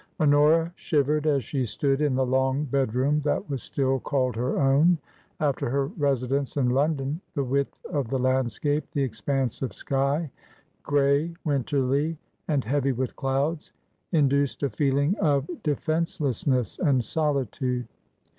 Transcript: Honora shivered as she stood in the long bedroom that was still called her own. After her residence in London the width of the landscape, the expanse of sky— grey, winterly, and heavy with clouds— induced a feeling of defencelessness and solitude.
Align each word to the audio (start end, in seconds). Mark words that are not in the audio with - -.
Honora 0.19 0.73
shivered 0.75 1.27
as 1.27 1.43
she 1.43 1.63
stood 1.63 2.01
in 2.01 2.15
the 2.15 2.25
long 2.25 2.63
bedroom 2.65 3.21
that 3.23 3.47
was 3.51 3.61
still 3.61 3.99
called 3.99 4.35
her 4.35 4.57
own. 4.59 4.97
After 5.39 5.69
her 5.69 5.85
residence 5.89 6.57
in 6.57 6.71
London 6.71 7.21
the 7.35 7.43
width 7.43 7.77
of 7.85 8.07
the 8.09 8.17
landscape, 8.17 8.83
the 8.93 9.03
expanse 9.03 9.61
of 9.61 9.73
sky— 9.73 10.31
grey, 10.83 11.35
winterly, 11.45 12.17
and 12.47 12.63
heavy 12.63 12.93
with 12.93 13.15
clouds— 13.15 13.73
induced 14.11 14.63
a 14.63 14.71
feeling 14.71 15.15
of 15.19 15.45
defencelessness 15.61 16.79
and 16.79 17.03
solitude. 17.05 17.87